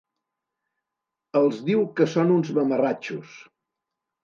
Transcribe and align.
Els 1.41 1.61
diu 1.67 1.85
que 2.01 2.09
són 2.15 2.33
uns 2.39 2.51
mamarratxos. 2.59 3.39